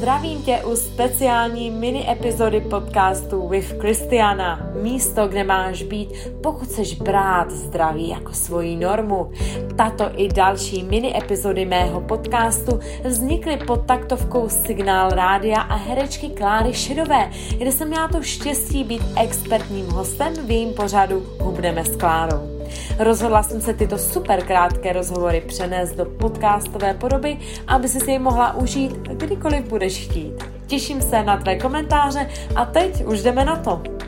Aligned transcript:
Zdravím 0.00 0.42
tě 0.42 0.62
u 0.64 0.76
speciální 0.76 1.70
mini 1.70 2.10
epizody 2.10 2.60
podcastu 2.60 3.48
With 3.48 3.80
Christiana. 3.80 4.70
Místo, 4.82 5.28
kde 5.28 5.44
máš 5.44 5.82
být, 5.82 6.08
pokud 6.42 6.64
chceš 6.64 6.94
brát 6.94 7.50
zdraví 7.50 8.08
jako 8.08 8.32
svoji 8.32 8.76
normu. 8.76 9.30
Tato 9.76 10.04
i 10.16 10.28
další 10.28 10.82
mini 10.82 11.18
epizody 11.18 11.64
mého 11.64 12.00
podcastu 12.00 12.80
vznikly 13.04 13.56
pod 13.56 13.86
taktovkou 13.86 14.48
Signál 14.48 15.10
Rádia 15.10 15.60
a 15.60 15.76
herečky 15.76 16.28
Kláry 16.28 16.74
Šidové, 16.74 17.30
kde 17.58 17.72
jsem 17.72 17.88
měla 17.88 18.08
to 18.08 18.22
štěstí 18.22 18.84
být 18.84 19.02
expertním 19.16 19.86
hostem 19.86 20.32
v 20.46 20.50
jejím 20.50 20.72
pořadu 20.72 21.26
Hubneme 21.40 21.84
s 21.84 21.96
Klárou. 21.96 22.59
Rozhodla 22.98 23.42
jsem 23.42 23.60
se 23.60 23.74
tyto 23.74 23.98
super 23.98 24.42
krátké 24.42 24.92
rozhovory 24.92 25.42
přenést 25.46 25.92
do 25.92 26.04
podcastové 26.04 26.94
podoby, 26.94 27.38
aby 27.66 27.88
si 27.88 28.10
je 28.10 28.18
mohla 28.18 28.56
užít 28.56 28.92
kdykoliv 28.92 29.64
budeš 29.64 30.08
chtít. 30.08 30.44
Těším 30.66 31.02
se 31.02 31.22
na 31.22 31.36
tvé 31.36 31.58
komentáře 31.58 32.28
a 32.56 32.64
teď 32.64 33.04
už 33.04 33.22
jdeme 33.22 33.44
na 33.44 33.56
to. 33.56 33.99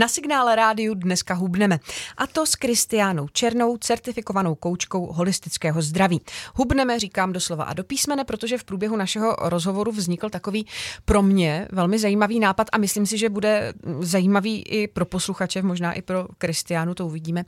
Na 0.00 0.08
signále 0.08 0.56
rádiu 0.56 0.94
dneska 0.94 1.34
hubneme. 1.34 1.78
A 2.16 2.26
to 2.26 2.46
s 2.46 2.54
Kristiánou 2.54 3.28
Černou, 3.28 3.76
certifikovanou 3.76 4.54
koučkou 4.54 5.06
holistického 5.06 5.82
zdraví. 5.82 6.20
Hubneme, 6.54 6.98
říkám 6.98 7.32
doslova 7.32 7.64
a 7.64 7.72
do 7.72 7.84
písmene, 7.84 8.24
protože 8.24 8.58
v 8.58 8.64
průběhu 8.64 8.96
našeho 8.96 9.36
rozhovoru 9.40 9.92
vznikl 9.92 10.30
takový 10.30 10.66
pro 11.04 11.22
mě 11.22 11.68
velmi 11.72 11.98
zajímavý 11.98 12.40
nápad 12.40 12.66
a 12.72 12.78
myslím 12.78 13.06
si, 13.06 13.18
že 13.18 13.28
bude 13.28 13.72
zajímavý 14.00 14.62
i 14.62 14.88
pro 14.88 15.04
posluchače, 15.04 15.62
možná 15.62 15.92
i 15.92 16.02
pro 16.02 16.26
Kristiánu, 16.38 16.94
to 16.94 17.06
uvidíme. 17.06 17.44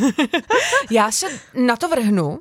Já 0.90 1.10
se 1.10 1.26
na 1.54 1.76
to 1.76 1.88
vrhnu, 1.88 2.38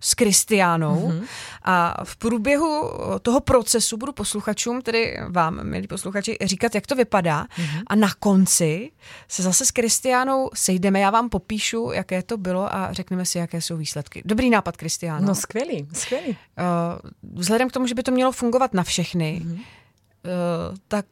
s 0.00 0.14
Kristiánou 0.14 1.08
mm-hmm. 1.08 1.26
a 1.62 2.04
v 2.04 2.16
průběhu 2.16 2.90
toho 3.22 3.40
procesu 3.40 3.96
budu 3.96 4.12
posluchačům, 4.12 4.82
tedy 4.82 5.18
vám, 5.28 5.60
milí 5.62 5.86
posluchači, 5.86 6.36
říkat, 6.44 6.74
jak 6.74 6.86
to 6.86 6.94
vypadá 6.94 7.44
mm-hmm. 7.44 7.82
a 7.86 7.94
na 7.94 8.08
konci 8.18 8.90
se 9.28 9.42
zase 9.42 9.66
s 9.66 9.70
Kristiánou 9.70 10.50
sejdeme, 10.54 11.00
já 11.00 11.10
vám 11.10 11.28
popíšu, 11.28 11.90
jaké 11.92 12.22
to 12.22 12.36
bylo 12.36 12.74
a 12.74 12.92
řekneme 12.92 13.24
si, 13.24 13.38
jaké 13.38 13.60
jsou 13.60 13.76
výsledky. 13.76 14.22
Dobrý 14.24 14.50
nápad, 14.50 14.76
Kristiáno. 14.76 15.26
No 15.26 15.34
skvělý, 15.34 15.88
skvělý. 15.92 16.28
Uh, 16.28 16.36
vzhledem 17.32 17.68
k 17.68 17.72
tomu, 17.72 17.86
že 17.86 17.94
by 17.94 18.02
to 18.02 18.10
mělo 18.10 18.32
fungovat 18.32 18.74
na 18.74 18.82
všechny, 18.82 19.42
mm-hmm 19.44 19.77
Eh, 20.24 20.76
tak 20.88 21.06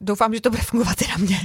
doufám, 0.00 0.34
že 0.34 0.40
to 0.40 0.50
bude 0.50 0.62
fungovat 0.62 1.02
i 1.02 1.08
na 1.08 1.16
mě. 1.16 1.38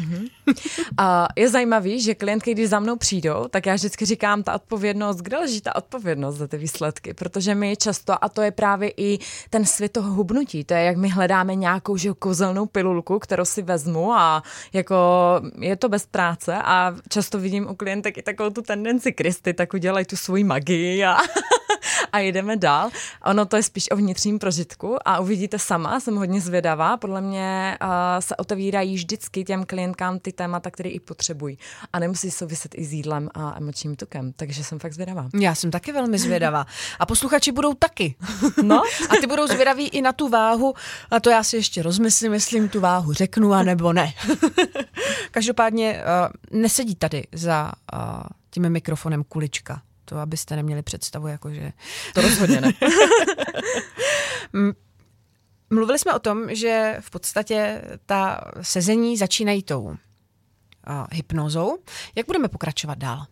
A 0.97 1.27
je 1.35 1.49
zajímavý, 1.49 2.01
že 2.01 2.15
klientky, 2.15 2.51
když 2.51 2.69
za 2.69 2.79
mnou 2.79 2.95
přijdou, 2.95 3.47
tak 3.49 3.65
já 3.65 3.75
vždycky 3.75 4.05
říkám, 4.05 4.43
ta 4.43 4.53
odpovědnost, 4.53 5.17
kde 5.17 5.37
leží 5.37 5.61
ta 5.61 5.75
odpovědnost 5.75 6.35
za 6.35 6.47
ty 6.47 6.57
výsledky, 6.57 7.13
protože 7.13 7.55
my 7.55 7.77
často, 7.77 8.23
a 8.23 8.29
to 8.29 8.41
je 8.41 8.51
právě 8.51 8.91
i 8.97 9.19
ten 9.49 9.65
svět 9.65 9.91
toho 9.91 10.11
hubnutí, 10.11 10.63
to 10.63 10.73
je, 10.73 10.83
jak 10.83 10.97
my 10.97 11.09
hledáme 11.09 11.55
nějakou 11.55 11.97
že, 11.97 12.13
kouzelnou 12.19 12.65
pilulku, 12.65 13.19
kterou 13.19 13.45
si 13.45 13.61
vezmu 13.61 14.13
a 14.13 14.43
jako 14.73 14.95
je 15.59 15.75
to 15.75 15.89
bez 15.89 16.05
práce 16.05 16.55
a 16.63 16.95
často 17.09 17.39
vidím 17.39 17.67
u 17.69 17.75
klientek 17.75 18.17
i 18.17 18.21
takovou 18.21 18.49
tu 18.49 18.61
tendenci 18.61 19.11
Kristy, 19.11 19.53
tak 19.53 19.73
udělají 19.73 20.05
tu 20.05 20.15
svoji 20.15 20.43
magii 20.43 21.05
a 21.05 21.17
a 22.15 22.19
jedeme 22.19 22.57
dál. 22.57 22.89
Ono 23.25 23.45
to 23.45 23.55
je 23.55 23.63
spíš 23.63 23.91
o 23.91 23.95
vnitřním 23.95 24.39
prožitku 24.39 24.97
a 25.05 25.19
uvidíte 25.19 25.59
sama, 25.59 25.99
jsem 25.99 26.15
hodně 26.15 26.41
zvědavá. 26.41 26.97
Podle 26.97 27.21
mě 27.21 27.77
uh, 27.81 27.89
se 28.19 28.35
otevírají 28.35 28.95
vždycky 28.95 29.43
těm 29.43 29.65
klientkám 29.65 30.19
ty 30.19 30.31
témata, 30.31 30.71
které 30.71 30.89
i 30.89 30.99
potřebují. 30.99 31.57
A 31.93 31.99
nemusí 31.99 32.31
souviset 32.31 32.75
i 32.75 32.85
s 32.85 32.93
jídlem 32.93 33.29
a 33.33 33.57
emočním 33.57 33.95
tukem. 33.95 34.33
Takže 34.35 34.63
jsem 34.63 34.79
fakt 34.79 34.93
zvědavá. 34.93 35.29
Já 35.39 35.55
jsem 35.55 35.71
taky 35.71 35.91
velmi 35.91 36.17
zvědavá. 36.17 36.65
A 36.99 37.05
posluchači 37.05 37.51
budou 37.51 37.73
taky. 37.73 38.15
No? 38.63 38.81
a 39.09 39.15
ty 39.21 39.27
budou 39.27 39.47
zvědaví 39.47 39.87
i 39.87 40.01
na 40.01 40.13
tu 40.13 40.29
váhu. 40.29 40.73
A 41.11 41.19
to 41.19 41.29
já 41.29 41.43
si 41.43 41.55
ještě 41.55 41.83
rozmyslím, 41.83 42.33
jestli 42.33 42.69
tu 42.69 42.79
váhu 42.79 43.13
řeknu, 43.13 43.53
a 43.53 43.63
nebo 43.63 43.93
ne. 43.93 44.13
Každopádně 45.31 46.03
uh, 46.51 46.59
nesedí 46.61 46.95
tady 46.95 47.23
za 47.31 47.71
uh, 47.93 47.99
tím 48.49 48.69
mikrofonem 48.69 49.23
kulička. 49.23 49.81
To 50.05 50.17
abyste 50.17 50.55
neměli 50.55 50.81
představu, 50.81 51.27
jakože... 51.27 51.71
To 52.13 52.21
rozhodně 52.21 52.61
ne. 52.61 52.73
Mluvili 55.69 55.99
jsme 55.99 56.13
o 56.13 56.19
tom, 56.19 56.55
že 56.55 56.97
v 56.99 57.09
podstatě 57.09 57.81
ta 58.05 58.41
sezení 58.61 59.17
začínají 59.17 59.63
tou 59.63 59.81
uh, 59.81 59.95
hypnozou. 61.11 61.77
Jak 62.15 62.25
budeme 62.25 62.47
pokračovat 62.47 62.97
dál? 62.97 63.25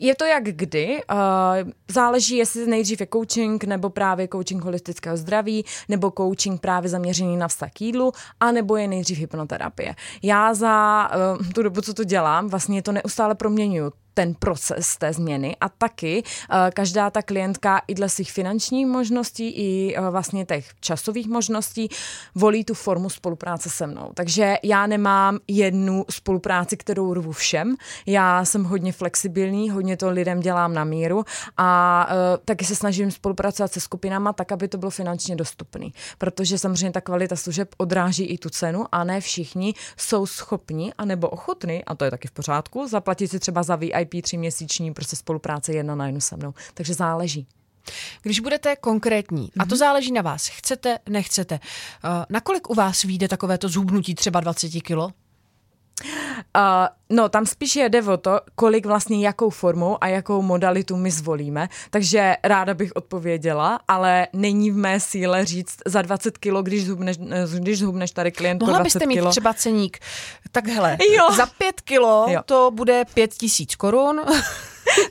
Je 0.00 0.14
to 0.14 0.24
jak 0.24 0.44
kdy. 0.44 1.02
Uh, 1.10 1.70
záleží, 1.90 2.36
jestli 2.36 2.66
nejdřív 2.66 3.00
je 3.00 3.06
coaching, 3.12 3.64
nebo 3.64 3.90
právě 3.90 4.28
coaching 4.28 4.64
holistického 4.64 5.16
zdraví, 5.16 5.64
nebo 5.88 6.12
coaching 6.18 6.60
právě 6.60 6.90
zaměřený 6.90 7.36
na 7.36 7.48
vztah 7.48 7.70
k 7.72 7.80
jídlu, 7.80 8.12
anebo 8.40 8.76
je 8.76 8.88
nejdřív 8.88 9.18
hypnoterapie. 9.18 9.94
Já 10.22 10.54
za 10.54 11.08
uh, 11.38 11.48
tu 11.48 11.62
dobu, 11.62 11.80
co 11.80 11.94
to 11.94 12.04
dělám, 12.04 12.48
vlastně 12.48 12.82
to 12.82 12.92
neustále 12.92 13.34
proměňuju 13.34 13.92
ten 14.14 14.34
proces 14.34 14.96
té 14.96 15.12
změny 15.12 15.56
a 15.60 15.68
taky 15.68 16.22
uh, 16.22 16.56
každá 16.74 17.10
ta 17.10 17.22
klientka 17.22 17.82
i 17.88 17.94
dle 17.94 18.08
svých 18.08 18.32
finančních 18.32 18.86
možností 18.86 19.48
i 19.48 19.96
uh, 19.98 20.08
vlastně 20.08 20.44
těch 20.44 20.66
časových 20.80 21.28
možností 21.28 21.88
volí 22.34 22.64
tu 22.64 22.74
formu 22.74 23.10
spolupráce 23.10 23.70
se 23.70 23.86
mnou. 23.86 24.10
Takže 24.14 24.56
já 24.62 24.86
nemám 24.86 25.38
jednu 25.48 26.04
spolupráci, 26.10 26.76
kterou 26.76 27.14
rvu 27.14 27.32
všem. 27.32 27.76
Já 28.06 28.44
jsem 28.44 28.64
hodně 28.64 28.92
flexibilní, 28.92 29.70
hodně 29.70 29.96
to 29.96 30.10
lidem 30.10 30.40
dělám 30.40 30.74
na 30.74 30.84
míru 30.84 31.24
a 31.56 32.08
uh, 32.08 32.14
taky 32.44 32.64
se 32.64 32.74
snažím 32.74 33.10
spolupracovat 33.10 33.72
se 33.72 33.80
skupinama 33.80 34.32
tak, 34.32 34.52
aby 34.52 34.68
to 34.68 34.78
bylo 34.78 34.90
finančně 34.90 35.36
dostupné. 35.36 35.86
Protože 36.18 36.58
samozřejmě 36.58 36.92
ta 36.92 37.00
kvalita 37.00 37.36
služeb 37.36 37.68
odráží 37.76 38.24
i 38.24 38.38
tu 38.38 38.50
cenu 38.50 38.84
a 38.92 39.04
ne 39.04 39.20
všichni 39.20 39.74
jsou 39.96 40.26
schopni 40.26 40.92
anebo 40.98 41.28
ochotni, 41.28 41.84
a 41.84 41.94
to 41.94 42.04
je 42.04 42.10
taky 42.10 42.28
v 42.28 42.32
pořádku, 42.32 42.88
zaplatit 42.88 43.28
si 43.28 43.38
třeba 43.38 43.62
za 43.62 43.76
VIP 43.76 44.03
VIP 44.04 44.24
tříměsíční 44.24 44.94
prostě 44.94 45.16
spolupráce 45.16 45.72
jedna 45.72 45.94
na 45.94 46.06
jednu 46.06 46.20
se 46.20 46.36
mnou. 46.36 46.54
Takže 46.74 46.94
záleží. 46.94 47.46
Když 48.22 48.40
budete 48.40 48.76
konkrétní, 48.76 49.50
a 49.58 49.64
to 49.64 49.74
mhm. 49.74 49.76
záleží 49.76 50.12
na 50.12 50.22
vás, 50.22 50.48
chcete, 50.48 50.98
nechcete, 51.08 51.54
uh, 52.04 52.10
nakolik 52.30 52.70
u 52.70 52.74
vás 52.74 53.02
vyjde 53.02 53.28
takovéto 53.28 53.68
zhubnutí 53.68 54.14
třeba 54.14 54.40
20 54.40 54.68
kilo? 54.68 55.10
Uh, 56.56 57.16
no, 57.16 57.28
tam 57.28 57.46
spíš 57.46 57.76
jde 57.76 58.02
o 58.02 58.16
to, 58.16 58.40
kolik 58.54 58.86
vlastně 58.86 59.26
jakou 59.26 59.50
formou 59.50 59.98
a 60.00 60.06
jakou 60.06 60.42
modalitu 60.42 60.96
my 60.96 61.10
zvolíme, 61.10 61.68
takže 61.90 62.36
ráda 62.44 62.74
bych 62.74 62.92
odpověděla, 62.94 63.80
ale 63.88 64.28
není 64.32 64.70
v 64.70 64.76
mé 64.76 65.00
síle 65.00 65.44
říct 65.44 65.76
za 65.86 66.02
20 66.02 66.38
kilo, 66.38 66.62
když 66.62 66.86
zhubneš, 66.86 67.16
když 67.58 67.78
zhubneš 67.78 68.10
tady 68.10 68.32
klient 68.32 68.60
Mohla 68.60 68.78
20 68.78 68.84
byste 68.84 69.06
mít 69.06 69.14
kilo. 69.14 69.30
třeba 69.30 69.54
ceník, 69.54 69.98
takhle, 70.52 70.96
jo. 71.16 71.32
za 71.36 71.46
5 71.46 71.80
kilo 71.80 72.26
jo. 72.28 72.40
to 72.44 72.70
bude 72.74 73.04
5 73.14 73.34
tisíc 73.34 73.74
korun. 73.74 74.20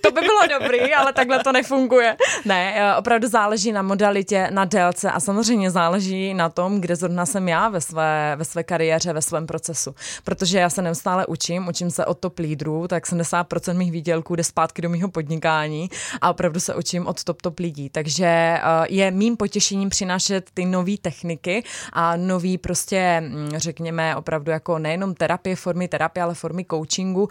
To 0.01 0.11
by 0.11 0.21
bylo 0.21 0.59
dobrý, 0.59 0.93
ale 0.93 1.13
takhle 1.13 1.43
to 1.43 1.51
nefunguje. 1.51 2.17
Ne, 2.45 2.73
eh, 2.75 2.95
opravdu 2.95 3.27
záleží 3.27 3.71
na 3.71 3.81
modalitě, 3.81 4.47
na 4.51 4.65
délce 4.65 5.11
a 5.11 5.19
samozřejmě 5.19 5.71
záleží 5.71 6.33
na 6.33 6.49
tom, 6.49 6.81
kde 6.81 6.95
zrovna 6.95 7.25
jsem 7.25 7.49
já 7.49 7.69
ve 7.69 7.81
své, 7.81 8.35
ve 8.35 8.45
své 8.45 8.63
kariéře, 8.63 9.13
ve 9.13 9.21
svém 9.21 9.47
procesu. 9.47 9.95
Protože 10.23 10.59
já 10.59 10.69
se 10.69 10.81
neustále 10.81 11.25
učím, 11.25 11.67
učím 11.67 11.91
se 11.91 12.05
od 12.05 12.19
top 12.19 12.39
lídrů, 12.39 12.87
tak 12.87 13.07
70% 13.07 13.77
mých 13.77 13.91
výdělků 13.91 14.35
jde 14.35 14.43
zpátky 14.43 14.81
do 14.81 14.89
mého 14.89 15.09
podnikání 15.09 15.89
a 16.21 16.29
opravdu 16.29 16.59
se 16.59 16.75
učím 16.75 17.07
od 17.07 17.23
top 17.23 17.41
top 17.41 17.59
lidí. 17.59 17.89
Takže 17.89 18.25
eh, 18.25 18.59
je 18.89 19.11
mým 19.11 19.37
potěšením 19.37 19.89
přinášet 19.89 20.49
ty 20.53 20.65
nové 20.65 20.97
techniky 21.01 21.63
a 21.93 22.15
nový 22.15 22.57
prostě, 22.57 23.21
mm, 23.21 23.49
řekněme, 23.55 24.15
opravdu 24.15 24.51
jako 24.51 24.79
nejenom 24.79 25.13
terapie, 25.13 25.55
formy 25.55 25.87
terapie, 25.87 26.23
ale 26.23 26.33
formy 26.33 26.65
coachingu 26.71 27.23
uh, 27.23 27.29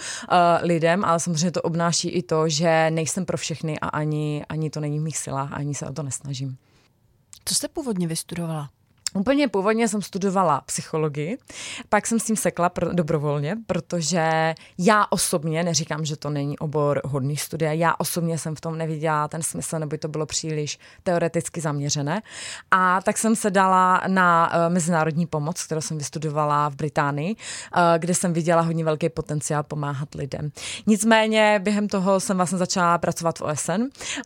lidem, 0.62 1.04
ale 1.04 1.20
samozřejmě 1.20 1.50
to 1.50 1.62
obnáší 1.62 2.08
i 2.08 2.22
to, 2.22 2.41
že 2.48 2.91
nejsem 2.91 3.26
pro 3.26 3.36
všechny 3.36 3.80
a 3.80 3.88
ani, 3.88 4.44
ani 4.48 4.71
to 4.71 4.80
není 4.80 4.98
v 4.98 5.03
mých 5.03 5.18
silách, 5.18 5.53
ani 5.53 5.74
se 5.74 5.86
o 5.86 5.92
to 5.92 6.03
nesnažím. 6.03 6.56
Co 7.44 7.54
jste 7.54 7.68
původně 7.68 8.06
vystudovala? 8.06 8.71
Úplně 9.14 9.48
původně 9.48 9.88
jsem 9.88 10.03
studovala 10.03 10.60
psychologii, 10.66 11.38
pak 11.88 12.06
jsem 12.06 12.18
s 12.20 12.24
tím 12.24 12.36
sekla 12.36 12.68
pro, 12.68 12.92
dobrovolně, 12.92 13.56
protože 13.66 14.54
já 14.78 15.06
osobně, 15.10 15.64
neříkám, 15.64 16.04
že 16.04 16.16
to 16.16 16.30
není 16.30 16.59
obor 16.59 17.00
hodný 17.04 17.36
studia, 17.36 17.72
já 17.72 17.94
osobně 17.98 18.38
jsem 18.38 18.54
v 18.56 18.60
tom 18.60 18.78
neviděla 18.78 19.28
ten 19.28 19.42
smysl, 19.42 19.78
nebo 19.78 19.97
to 19.97 20.09
bylo 20.09 20.26
příliš 20.26 20.78
teoreticky 21.03 21.60
zaměřené. 21.60 22.22
A 22.70 23.00
tak 23.03 23.18
jsem 23.18 23.36
se 23.36 23.50
dala 23.50 24.03
na 24.09 24.53
uh, 24.54 24.72
mezinárodní 24.72 25.26
pomoc, 25.26 25.62
kterou 25.62 25.80
jsem 25.80 25.98
vystudovala 25.98 26.68
v 26.68 26.76
Británii, 26.76 27.34
uh, 27.34 27.82
kde 27.98 28.15
jsem 28.15 28.32
viděla 28.32 28.62
hodně 28.62 28.84
velký 28.84 29.08
potenciál 29.08 29.62
pomáhat 29.62 30.15
lidem. 30.15 30.50
Nicméně 30.86 31.60
během 31.62 31.88
toho 31.88 32.20
jsem 32.20 32.36
vlastně 32.36 32.58
začala 32.58 32.98
pracovat 32.98 33.38
v 33.38 33.42
OSN 33.42 33.82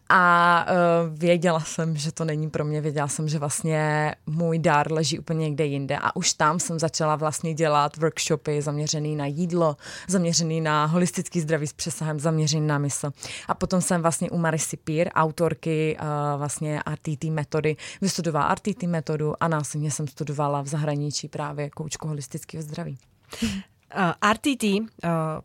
a 0.08 0.66
uh, 0.68 1.18
věděla 1.18 1.60
jsem, 1.60 1.96
že 1.96 2.12
to 2.12 2.24
není 2.24 2.50
pro 2.50 2.64
mě, 2.64 2.80
věděla 2.80 3.08
jsem, 3.08 3.28
že 3.28 3.38
vlastně 3.38 4.14
můj 4.26 4.58
dar 4.58 4.75
dar 4.76 4.92
leží 4.92 5.18
úplně 5.18 5.40
někde 5.40 5.64
jinde 5.64 5.98
a 5.98 6.16
už 6.16 6.32
tam 6.32 6.60
jsem 6.60 6.78
začala 6.78 7.16
vlastně 7.16 7.54
dělat 7.54 7.96
workshopy 7.96 8.62
zaměřený 8.62 9.16
na 9.16 9.26
jídlo, 9.26 9.76
zaměřený 10.08 10.60
na 10.60 10.84
holistický 10.86 11.40
zdraví 11.40 11.66
s 11.66 11.72
přesahem, 11.72 12.20
zaměřený 12.20 12.66
na 12.66 12.78
mysl. 12.78 13.10
A 13.48 13.54
potom 13.54 13.80
jsem 13.80 14.02
vlastně 14.02 14.30
u 14.30 14.38
Marisy 14.38 14.76
Peer, 14.76 15.10
autorky 15.14 15.96
uh, 16.00 16.38
vlastně 16.38 16.80
RTT 16.94 17.24
metody, 17.24 17.76
vystudovala 18.00 18.54
RTT 18.54 18.82
metodu 18.82 19.34
a 19.40 19.48
následně 19.48 19.90
jsem 19.90 20.06
studovala 20.08 20.62
v 20.62 20.66
zahraničí 20.66 21.28
právě 21.28 21.70
koučku 21.70 22.08
holistického 22.08 22.62
zdraví. 22.62 22.98
Uh, 23.42 24.32
RTT, 24.32 24.64
uh, 24.64 24.80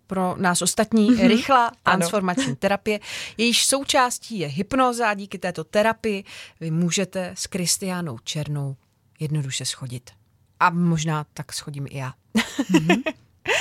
pro 0.08 0.36
nás 0.38 0.62
ostatní, 0.62 1.12
mm-hmm. 1.12 1.28
rychlá 1.28 1.72
transformační 1.84 2.46
ano. 2.46 2.56
terapie. 2.56 3.00
Jejíž 3.38 3.66
součástí 3.66 4.40
je 4.40 4.48
hypnoza 4.48 5.10
a 5.10 5.14
díky 5.14 5.38
této 5.38 5.64
terapii 5.64 6.24
vy 6.60 6.72
můžete 6.72 7.34
s 7.38 7.48
Kristiánou 7.48 8.18
Černou 8.24 8.76
jednoduše 9.22 9.66
schodit. 9.66 10.12
A 10.60 10.70
možná 10.70 11.26
tak 11.34 11.54
schodím 11.54 11.88
i 11.90 11.98
já. 11.98 12.14
Mm-hmm. 12.36 13.14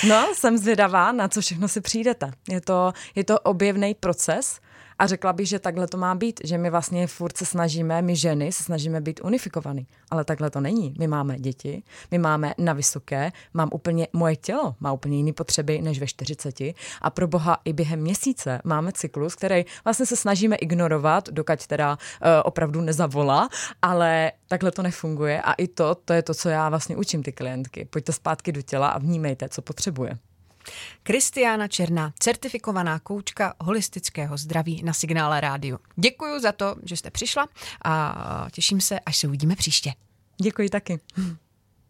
No, 0.08 0.26
jsem 0.34 0.58
zvědavá, 0.58 1.12
na 1.12 1.28
co 1.28 1.40
všechno 1.40 1.68
si 1.68 1.80
přijdete. 1.80 2.32
Je 2.48 2.60
to, 2.60 2.92
je 3.14 3.24
to 3.24 3.40
objevný 3.40 3.94
proces, 3.94 4.60
a 5.00 5.06
řekla 5.06 5.32
bych, 5.32 5.48
že 5.48 5.58
takhle 5.58 5.86
to 5.86 5.96
má 5.96 6.14
být, 6.14 6.40
že 6.44 6.58
my 6.58 6.70
vlastně 6.70 7.06
furt 7.06 7.36
se 7.36 7.44
snažíme, 7.44 8.02
my 8.02 8.16
ženy 8.16 8.52
se 8.52 8.64
snažíme 8.64 9.00
být 9.00 9.20
unifikovaný, 9.24 9.86
ale 10.10 10.24
takhle 10.24 10.50
to 10.50 10.60
není. 10.60 10.94
My 10.98 11.06
máme 11.06 11.38
děti, 11.38 11.82
my 12.10 12.18
máme 12.18 12.54
na 12.58 12.72
vysoké, 12.72 13.32
mám 13.54 13.68
úplně, 13.72 14.08
moje 14.12 14.36
tělo 14.36 14.74
má 14.80 14.92
úplně 14.92 15.16
jiné 15.16 15.32
potřeby 15.32 15.82
než 15.82 16.00
ve 16.00 16.06
40 16.06 16.60
a 17.02 17.10
pro 17.10 17.28
boha 17.28 17.58
i 17.64 17.72
během 17.72 18.00
měsíce 18.00 18.60
máme 18.64 18.92
cyklus, 18.92 19.34
který 19.34 19.64
vlastně 19.84 20.06
se 20.06 20.16
snažíme 20.16 20.56
ignorovat, 20.56 21.28
dokud 21.28 21.66
teda 21.66 21.92
uh, 21.92 22.28
opravdu 22.44 22.80
nezavolá, 22.80 23.48
ale 23.82 24.32
takhle 24.48 24.70
to 24.70 24.82
nefunguje 24.82 25.42
a 25.42 25.52
i 25.52 25.68
to, 25.68 25.94
to 25.94 26.12
je 26.12 26.22
to, 26.22 26.34
co 26.34 26.48
já 26.48 26.68
vlastně 26.68 26.96
učím 26.96 27.22
ty 27.22 27.32
klientky. 27.32 27.84
Pojďte 27.84 28.12
zpátky 28.12 28.52
do 28.52 28.62
těla 28.62 28.88
a 28.88 28.98
vnímejte, 28.98 29.48
co 29.48 29.62
potřebuje. 29.62 30.18
Kristiána 31.02 31.68
Černá, 31.68 32.12
certifikovaná 32.18 32.98
koučka 32.98 33.54
holistického 33.60 34.36
zdraví 34.36 34.82
na 34.82 34.92
Signále 34.92 35.40
Rádiu. 35.40 35.78
Děkuji 35.96 36.40
za 36.40 36.52
to, 36.52 36.76
že 36.82 36.96
jste 36.96 37.10
přišla 37.10 37.48
a 37.84 38.46
těším 38.52 38.80
se, 38.80 39.00
až 39.00 39.16
se 39.16 39.26
uvidíme 39.28 39.56
příště. 39.56 39.92
Děkuji 40.42 40.68
taky. 40.68 41.00